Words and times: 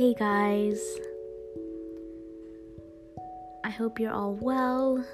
Hey 0.00 0.14
guys. 0.14 0.80
I 3.62 3.68
hope 3.68 4.00
you're 4.00 4.14
all 4.14 4.38
well. 4.40 5.04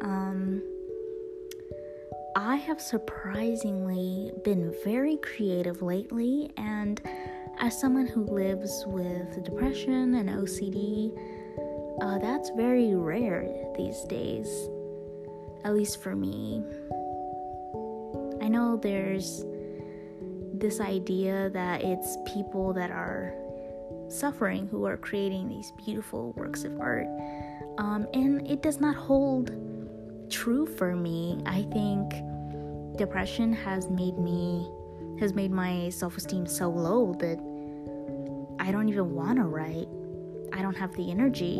Um 0.00 0.62
I 2.34 2.56
have 2.56 2.80
surprisingly 2.80 4.32
been 4.42 4.74
very 4.84 5.18
creative 5.18 5.82
lately 5.82 6.50
and 6.56 6.98
as 7.58 7.78
someone 7.78 8.06
who 8.06 8.24
lives 8.24 8.84
with 8.86 9.44
depression 9.44 10.14
and 10.14 10.30
OCD, 10.30 11.12
uh, 12.00 12.18
that's 12.20 12.48
very 12.56 12.94
rare 12.94 13.44
these 13.76 14.00
days, 14.04 14.48
at 15.62 15.74
least 15.74 16.02
for 16.02 16.16
me. 16.16 16.64
I 18.40 18.48
know 18.48 18.78
there's 18.82 19.44
this 20.54 20.80
idea 20.80 21.50
that 21.50 21.82
it's 21.82 22.16
people 22.24 22.72
that 22.72 22.90
are 22.90 23.34
suffering 24.10 24.66
who 24.68 24.84
are 24.86 24.96
creating 24.96 25.48
these 25.48 25.72
beautiful 25.72 26.32
works 26.36 26.64
of 26.64 26.78
art. 26.80 27.06
Um, 27.78 28.06
and 28.12 28.46
it 28.50 28.62
does 28.62 28.80
not 28.80 28.96
hold 28.96 29.50
true 30.30 30.66
for 30.66 30.94
me. 30.94 31.40
I 31.46 31.62
think 31.72 32.12
depression 32.96 33.52
has 33.52 33.88
made 33.88 34.18
me 34.18 34.70
has 35.18 35.34
made 35.34 35.50
my 35.50 35.90
self-esteem 35.90 36.46
so 36.46 36.70
low 36.70 37.14
that 37.20 37.38
I 38.58 38.72
don't 38.72 38.88
even 38.88 39.14
want 39.14 39.36
to 39.36 39.44
write. 39.44 39.88
I 40.52 40.62
don't 40.62 40.76
have 40.76 40.94
the 40.96 41.10
energy. 41.10 41.58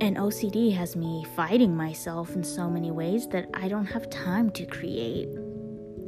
And 0.00 0.16
OCD 0.16 0.74
has 0.74 0.96
me 0.96 1.24
fighting 1.36 1.76
myself 1.76 2.34
in 2.34 2.42
so 2.42 2.68
many 2.68 2.90
ways 2.90 3.28
that 3.28 3.48
I 3.54 3.68
don't 3.68 3.86
have 3.86 4.10
time 4.10 4.50
to 4.50 4.66
create. 4.66 5.28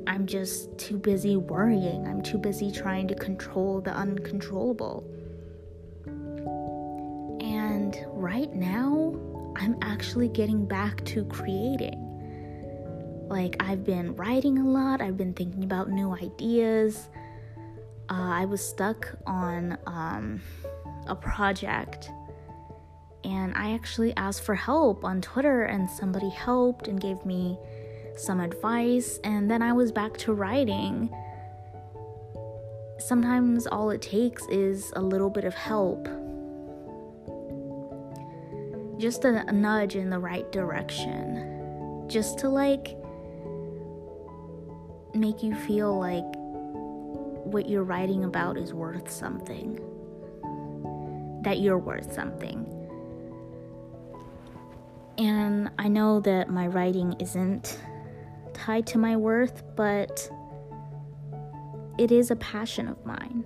I'm 0.07 0.27
just 0.27 0.77
too 0.79 0.99
busy 0.99 1.37
worrying. 1.37 2.07
I'm 2.07 2.23
too 2.23 2.39
busy 2.39 2.71
trying 2.71 3.09
to 3.09 3.15
control 3.15 3.81
the 3.81 3.93
uncontrollable. 3.93 5.05
And 7.41 7.97
right 8.09 8.53
now, 8.55 9.15
I'm 9.57 9.77
actually 9.83 10.29
getting 10.29 10.67
back 10.67 11.05
to 11.07 11.25
creating. 11.27 12.07
Like, 13.29 13.57
I've 13.61 13.85
been 13.85 14.17
writing 14.17 14.59
a 14.59 14.69
lot, 14.69 15.01
I've 15.01 15.17
been 15.17 15.35
thinking 15.35 15.65
about 15.65 15.91
new 15.91 16.13
ideas. 16.13 17.09
Uh, 18.09 18.31
I 18.43 18.45
was 18.45 18.67
stuck 18.67 19.15
on 19.27 19.79
um, 19.87 20.41
a 21.07 21.15
project 21.15 22.11
and 23.25 23.53
I 23.55 23.73
actually 23.73 24.17
asked 24.17 24.43
for 24.43 24.55
help 24.55 25.05
on 25.05 25.21
Twitter, 25.21 25.65
and 25.65 25.89
somebody 25.89 26.31
helped 26.31 26.89
and 26.89 27.01
gave 27.01 27.25
me 27.25 27.59
some 28.21 28.41
advice, 28.41 29.19
and 29.25 29.51
then 29.51 29.63
I 29.63 29.73
was 29.73 29.91
back 29.91 30.17
to 30.19 30.33
writing. 30.33 31.11
Sometimes 32.99 33.67
all 33.67 33.91
it 33.91 34.03
takes 34.03 34.47
is 34.49 34.93
a 34.95 35.01
little 35.01 35.31
bit 35.31 35.45
of 35.45 35.55
help, 35.55 36.05
just 38.99 39.25
a, 39.25 39.51
nudge 39.53 39.97
in 39.97 40.11
the 40.11 40.19
right 40.19 40.51
direction, 40.53 42.05
just 42.09 42.39
to 42.41 42.49
like 42.49 42.97
make 45.15 45.43
you 45.43 45.55
feel 45.55 45.99
like 45.99 46.25
what 47.45 47.69
you're 47.69 47.85
writing 47.85 48.25
about 48.25 48.59
is 48.59 48.75
worth 48.75 49.11
something, 49.11 49.81
that 51.43 51.61
you're 51.61 51.79
worth 51.79 52.13
something. 52.13 52.67
And 55.17 55.71
I 55.79 55.89
know 55.89 56.21
that 56.21 56.49
my 56.49 56.67
writing 56.67 57.15
isn't 57.19 57.79
tied 58.71 58.87
to 58.87 58.99
my 58.99 59.17
worth, 59.17 59.65
but 59.75 60.31
it 61.99 62.13
is 62.13 62.31
a 62.31 62.37
passion 62.37 62.87
of 62.87 63.05
mine. 63.05 63.45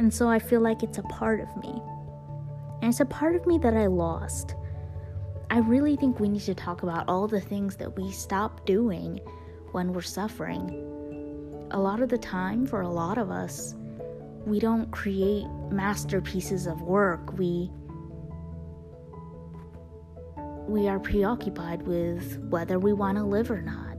And 0.00 0.12
so 0.12 0.28
I 0.28 0.40
feel 0.40 0.60
like 0.60 0.82
it's 0.82 0.98
a 0.98 1.04
part 1.04 1.38
of 1.38 1.56
me. 1.58 1.80
And 2.82 2.90
it's 2.90 2.98
a 2.98 3.04
part 3.04 3.36
of 3.36 3.46
me 3.46 3.56
that 3.58 3.76
I 3.76 3.86
lost. 3.86 4.56
I 5.48 5.58
really 5.60 5.94
think 5.94 6.18
we 6.18 6.28
need 6.28 6.42
to 6.42 6.56
talk 6.56 6.82
about 6.82 7.08
all 7.08 7.28
the 7.28 7.40
things 7.40 7.76
that 7.76 7.96
we 7.96 8.10
stop 8.10 8.66
doing 8.66 9.20
when 9.70 9.92
we're 9.92 10.02
suffering. 10.02 10.70
A 11.70 11.78
lot 11.78 12.00
of 12.00 12.08
the 12.08 12.18
time, 12.18 12.66
for 12.66 12.80
a 12.80 12.90
lot 12.90 13.16
of 13.16 13.30
us, 13.30 13.76
we 14.44 14.58
don't 14.58 14.90
create 14.90 15.46
masterpieces 15.70 16.66
of 16.66 16.82
work. 16.82 17.38
We 17.38 17.70
we 20.66 20.88
are 20.88 20.98
preoccupied 20.98 21.82
with 21.82 22.38
whether 22.48 22.78
we 22.78 22.92
want 22.92 23.18
to 23.18 23.24
live 23.24 23.50
or 23.50 23.62
not. 23.62 23.89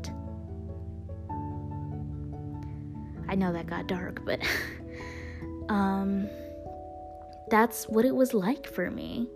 I 3.32 3.36
know 3.36 3.54
that 3.54 3.66
got 3.66 3.88
dark, 3.88 4.26
but 4.26 4.42
um, 5.70 6.28
that's 7.50 7.86
what 7.86 8.04
it 8.04 8.14
was 8.14 8.34
like 8.34 8.68
for 8.68 8.92
me. 8.92 9.30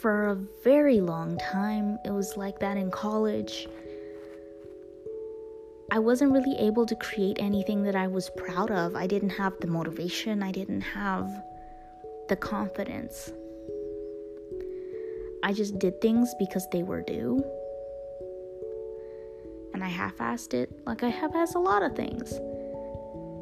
For 0.00 0.28
a 0.28 0.34
very 0.62 1.00
long 1.00 1.36
time, 1.38 1.98
it 2.04 2.12
was 2.12 2.36
like 2.36 2.60
that 2.60 2.76
in 2.76 2.92
college. 2.92 3.66
I 5.90 5.98
wasn't 5.98 6.30
really 6.30 6.56
able 6.58 6.86
to 6.86 6.94
create 6.94 7.38
anything 7.40 7.82
that 7.82 7.96
I 7.96 8.06
was 8.06 8.30
proud 8.36 8.70
of. 8.70 8.94
I 8.94 9.08
didn't 9.08 9.30
have 9.30 9.58
the 9.60 9.66
motivation, 9.66 10.40
I 10.40 10.52
didn't 10.52 10.82
have 10.82 11.28
the 12.28 12.36
confidence. 12.36 13.32
I 15.42 15.52
just 15.52 15.80
did 15.80 16.00
things 16.00 16.32
because 16.38 16.68
they 16.70 16.84
were 16.84 17.02
due. 17.02 17.42
And 19.74 19.82
I 19.82 19.88
half 19.88 20.18
assed 20.18 20.54
it 20.54 20.70
like 20.86 21.02
I 21.02 21.08
have 21.08 21.32
assed 21.32 21.56
a 21.56 21.58
lot 21.58 21.82
of 21.82 21.96
things. 21.96 22.38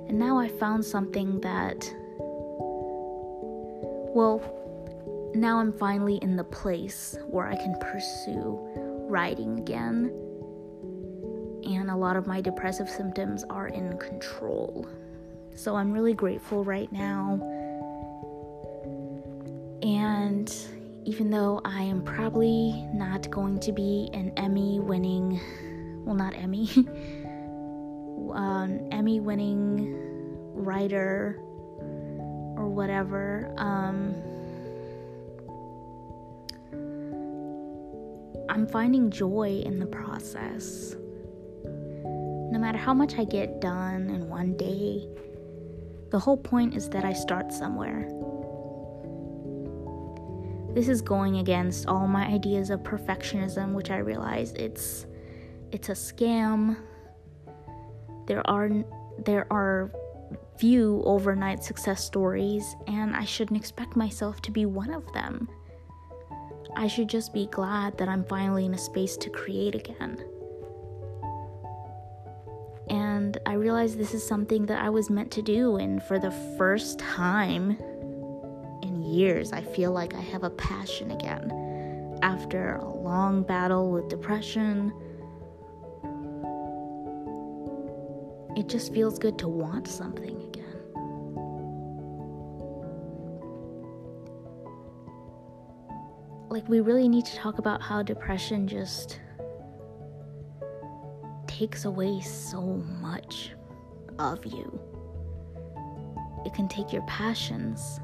And 0.08 0.18
now 0.18 0.38
I 0.38 0.48
found 0.48 0.84
something 0.84 1.40
that, 1.40 1.88
well, 4.14 4.40
now 5.34 5.58
I'm 5.58 5.72
finally 5.72 6.16
in 6.16 6.36
the 6.36 6.44
place 6.44 7.16
where 7.26 7.46
I 7.46 7.54
can 7.54 7.78
pursue 7.78 8.58
writing 9.08 9.58
again. 9.58 10.12
And 11.64 11.90
a 11.90 11.96
lot 11.96 12.16
of 12.16 12.26
my 12.26 12.40
depressive 12.40 12.88
symptoms 12.88 13.44
are 13.50 13.68
in 13.68 13.98
control. 13.98 14.86
So 15.54 15.76
I'm 15.76 15.92
really 15.92 16.14
grateful 16.14 16.64
right 16.64 16.90
now. 16.90 17.38
And 19.82 20.52
even 21.04 21.30
though 21.30 21.60
I 21.64 21.82
am 21.82 22.02
probably 22.02 22.86
not 22.92 23.30
going 23.30 23.60
to 23.60 23.72
be 23.72 24.10
an 24.12 24.32
Emmy 24.36 24.80
winning, 24.80 25.40
well, 26.04 26.14
not 26.14 26.34
Emmy, 26.34 26.68
um, 28.34 28.88
Emmy 28.92 29.20
winning 29.20 29.94
writer 30.54 31.38
or 32.56 32.68
whatever, 32.68 33.52
um, 33.56 34.14
I'm 38.48 38.66
finding 38.66 39.10
joy 39.10 39.62
in 39.64 39.78
the 39.78 39.86
process. 39.86 40.96
No 41.64 42.58
matter 42.58 42.78
how 42.78 42.94
much 42.94 43.18
I 43.18 43.24
get 43.24 43.60
done 43.60 44.08
in 44.10 44.28
one 44.28 44.56
day, 44.56 45.06
the 46.10 46.18
whole 46.18 46.38
point 46.38 46.74
is 46.74 46.88
that 46.90 47.04
I 47.04 47.12
start 47.12 47.52
somewhere. 47.52 48.08
This 50.74 50.88
is 50.88 51.02
going 51.02 51.38
against 51.38 51.86
all 51.86 52.08
my 52.08 52.26
ideas 52.26 52.70
of 52.70 52.80
perfectionism, 52.80 53.74
which 53.74 53.90
I 53.90 53.98
realize 53.98 54.52
it's 54.52 55.06
it's 55.70 55.88
a 55.88 55.92
scam. 55.92 56.76
There 58.28 58.48
are 58.48 58.70
there 59.24 59.46
are 59.50 59.90
few 60.58 61.02
overnight 61.06 61.64
success 61.64 62.04
stories, 62.04 62.76
and 62.86 63.16
I 63.16 63.24
shouldn't 63.24 63.58
expect 63.58 63.96
myself 63.96 64.42
to 64.42 64.50
be 64.50 64.66
one 64.66 64.92
of 64.92 65.10
them. 65.12 65.48
I 66.76 66.88
should 66.88 67.08
just 67.08 67.32
be 67.32 67.46
glad 67.46 67.96
that 67.98 68.08
I'm 68.08 68.24
finally 68.24 68.66
in 68.66 68.74
a 68.74 68.78
space 68.78 69.16
to 69.16 69.30
create 69.30 69.74
again. 69.74 70.22
And 72.90 73.38
I 73.46 73.54
realize 73.54 73.96
this 73.96 74.14
is 74.14 74.26
something 74.26 74.66
that 74.66 74.82
I 74.82 74.90
was 74.90 75.08
meant 75.10 75.30
to 75.32 75.42
do, 75.42 75.76
and 75.76 76.02
for 76.02 76.18
the 76.18 76.30
first 76.58 76.98
time 76.98 77.78
in 78.82 79.02
years, 79.02 79.52
I 79.52 79.62
feel 79.62 79.92
like 79.92 80.14
I 80.14 80.20
have 80.20 80.44
a 80.44 80.50
passion 80.50 81.12
again. 81.12 82.18
After 82.22 82.74
a 82.74 82.88
long 82.88 83.42
battle 83.42 83.90
with 83.90 84.08
depression, 84.08 84.92
it 88.58 88.68
just 88.68 88.92
feels 88.92 89.20
good 89.20 89.38
to 89.38 89.46
want 89.46 89.86
something 89.86 90.36
again. 90.42 90.64
Like, 96.50 96.68
we 96.68 96.80
really 96.80 97.08
need 97.08 97.24
to 97.26 97.36
talk 97.36 97.58
about 97.58 97.80
how 97.80 98.02
depression 98.02 98.66
just 98.66 99.20
takes 101.46 101.84
away 101.84 102.20
so 102.20 102.60
much 103.00 103.52
of 104.18 104.44
you. 104.44 104.80
It 106.44 106.52
can 106.52 106.66
take 106.66 106.92
your 106.92 107.02
passions, 107.02 108.00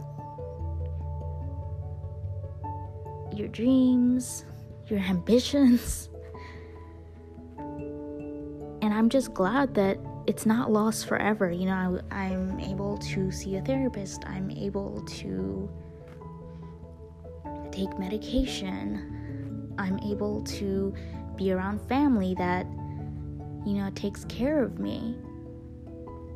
your 3.34 3.48
dreams, 3.48 4.44
your 4.86 5.00
ambitions. 5.08 6.10
And 7.58 8.94
I'm 8.94 9.08
just 9.08 9.34
glad 9.34 9.74
that 9.74 9.98
it's 10.26 10.46
not 10.46 10.72
lost 10.72 11.06
forever. 11.06 11.50
You 11.50 11.66
know, 11.66 12.00
I, 12.10 12.16
I'm 12.16 12.58
able 12.60 12.98
to 12.98 13.30
see 13.30 13.56
a 13.56 13.62
therapist, 13.62 14.24
I'm 14.26 14.50
able 14.50 15.02
to 15.02 15.70
take 17.70 17.98
medication, 17.98 19.74
I'm 19.78 19.98
able 20.00 20.42
to 20.44 20.94
be 21.36 21.52
around 21.52 21.80
family 21.88 22.34
that, 22.38 22.66
you 23.66 23.74
know, 23.74 23.90
takes 23.94 24.24
care 24.26 24.62
of 24.62 24.78
me. 24.78 25.16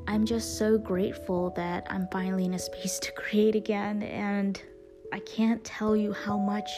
I'm 0.06 0.24
just 0.24 0.58
so 0.58 0.78
grateful 0.78 1.50
that 1.50 1.86
I'm 1.90 2.08
finally 2.10 2.46
in 2.46 2.54
a 2.54 2.58
space 2.58 2.98
to 3.02 3.12
create 3.12 3.54
again, 3.54 4.02
and 4.02 4.60
I 5.12 5.20
can't 5.20 5.62
tell 5.64 5.96
you 5.96 6.12
how 6.12 6.36
much, 6.36 6.68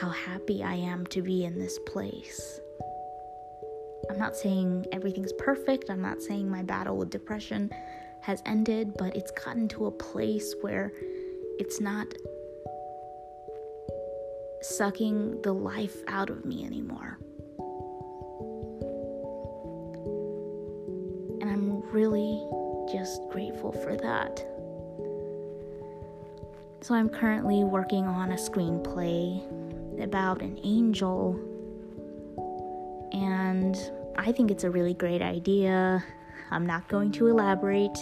how 0.00 0.08
happy 0.08 0.62
I 0.62 0.74
am 0.74 1.06
to 1.08 1.22
be 1.22 1.44
in 1.44 1.58
this 1.58 1.78
place. 1.86 2.60
I'm 4.10 4.18
not 4.18 4.36
saying 4.36 4.86
everything's 4.92 5.32
perfect, 5.34 5.90
I'm 5.90 6.02
not 6.02 6.22
saying 6.22 6.48
my 6.48 6.62
battle 6.62 6.96
with 6.96 7.10
depression 7.10 7.70
has 8.20 8.42
ended, 8.46 8.94
but 8.96 9.14
it's 9.16 9.30
gotten 9.30 9.68
to 9.68 9.86
a 9.86 9.90
place 9.90 10.54
where 10.60 10.92
it's 11.58 11.80
not 11.80 12.06
sucking 14.62 15.42
the 15.42 15.52
life 15.52 15.96
out 16.08 16.30
of 16.30 16.44
me 16.44 16.64
anymore. 16.64 17.18
And 21.40 21.50
I'm 21.50 21.82
really 21.92 22.42
just 22.92 23.22
grateful 23.30 23.72
for 23.72 23.96
that. 23.96 24.44
So 26.82 26.94
I'm 26.94 27.08
currently 27.08 27.64
working 27.64 28.04
on 28.06 28.32
a 28.32 28.36
screenplay 28.36 29.42
about 30.02 30.42
an 30.42 30.58
angel. 30.62 31.38
And 33.12 33.76
I 34.18 34.32
think 34.32 34.50
it's 34.50 34.64
a 34.64 34.70
really 34.70 34.94
great 34.94 35.22
idea. 35.22 36.04
I'm 36.50 36.66
not 36.66 36.88
going 36.88 37.12
to 37.12 37.26
elaborate 37.26 37.98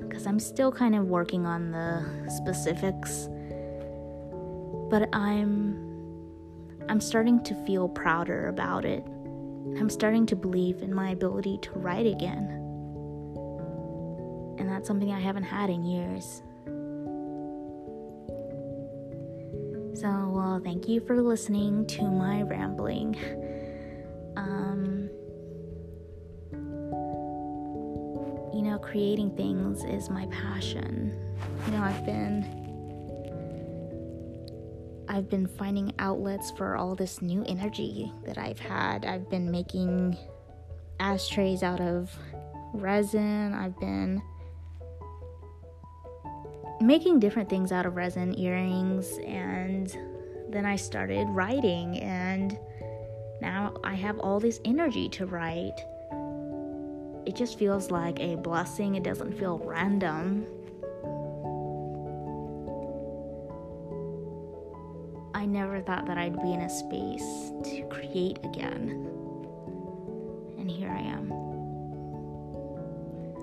because 0.00 0.26
uh, 0.26 0.30
I'm 0.30 0.40
still 0.40 0.72
kind 0.72 0.94
of 0.94 1.06
working 1.06 1.46
on 1.46 1.70
the 1.70 2.30
specifics 2.30 3.28
but 4.88 5.08
I'm 5.14 5.86
I'm 6.88 7.00
starting 7.00 7.42
to 7.44 7.54
feel 7.66 7.88
prouder 7.88 8.48
about 8.48 8.84
it. 8.84 9.04
I'm 9.78 9.90
starting 9.90 10.24
to 10.26 10.36
believe 10.36 10.80
in 10.82 10.94
my 10.94 11.10
ability 11.10 11.58
to 11.62 11.70
write 11.72 12.06
again. 12.06 12.48
And 14.58 14.68
that's 14.68 14.88
something 14.88 15.12
I 15.12 15.20
haven't 15.20 15.42
had 15.42 15.68
in 15.68 15.84
years. 15.84 16.42
So, 20.00 20.08
well, 20.30 20.60
thank 20.64 20.88
you 20.88 21.00
for 21.00 21.20
listening 21.20 21.86
to 21.88 22.04
my 22.04 22.42
rambling. 22.42 23.16
Um, 24.38 25.10
you 28.54 28.62
know, 28.62 28.78
creating 28.80 29.36
things 29.36 29.84
is 29.84 30.08
my 30.08 30.26
passion. 30.26 31.12
You 31.66 31.72
know, 31.72 31.82
I've 31.82 32.04
been 32.06 32.58
I've 35.08 35.28
been 35.28 35.46
finding 35.46 35.92
outlets 35.98 36.52
for 36.52 36.76
all 36.76 36.94
this 36.94 37.20
new 37.20 37.42
energy 37.48 38.12
that 38.24 38.38
I've 38.38 38.60
had. 38.60 39.04
I've 39.04 39.28
been 39.28 39.50
making 39.50 40.16
ashtrays 41.00 41.62
out 41.62 41.80
of 41.80 42.16
resin. 42.72 43.54
I've 43.54 43.78
been 43.80 44.22
making 46.80 47.18
different 47.18 47.48
things 47.48 47.72
out 47.72 47.86
of 47.86 47.96
resin, 47.96 48.38
earrings, 48.38 49.18
and 49.26 49.88
then 50.50 50.64
I 50.64 50.76
started 50.76 51.26
writing, 51.30 51.98
and 51.98 52.56
I 53.84 53.94
have 53.94 54.18
all 54.18 54.40
this 54.40 54.60
energy 54.64 55.08
to 55.10 55.26
write. 55.26 55.80
It 57.26 57.36
just 57.36 57.58
feels 57.58 57.90
like 57.90 58.18
a 58.20 58.36
blessing, 58.36 58.94
it 58.94 59.02
doesn't 59.02 59.38
feel 59.38 59.58
random. 59.58 60.46
I 65.34 65.46
never 65.46 65.80
thought 65.80 66.06
that 66.06 66.18
I'd 66.18 66.40
be 66.42 66.52
in 66.52 66.62
a 66.62 66.70
space 66.70 67.52
to 67.64 67.86
create 67.90 68.38
again. 68.44 69.06
And 70.58 70.70
here 70.70 70.90
I 70.90 71.00
am. 71.00 71.28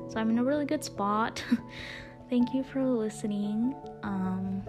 So 0.10 0.20
I'm 0.20 0.30
in 0.30 0.40
a 0.40 0.44
really 0.44 0.66
good 0.66 0.84
spot. 0.84 1.44
Thank 2.30 2.54
you 2.54 2.64
for 2.64 2.84
listening. 2.84 3.76
Um, 4.04 4.64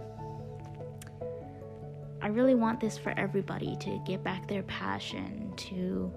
I 2.26 2.28
really 2.30 2.56
want 2.56 2.80
this 2.80 2.98
for 2.98 3.14
everybody 3.16 3.76
to 3.76 4.00
get 4.04 4.24
back 4.24 4.48
their 4.48 4.64
passion, 4.64 5.52
to 5.58 6.12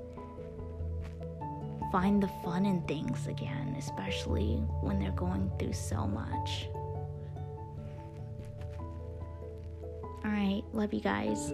find 1.91 2.23
the 2.23 2.31
fun 2.43 2.65
in 2.65 2.81
things 2.87 3.27
again, 3.27 3.75
especially 3.77 4.55
when 4.81 4.97
they're 4.97 5.11
going 5.11 5.51
through 5.59 5.73
so 5.73 6.07
much. 6.07 6.67
All 10.25 10.31
right, 10.31 10.63
love 10.73 10.95
you 10.95 11.01
guys. 11.01 11.53